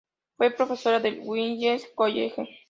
[0.35, 2.47] Fue profesora del "Wellesley College.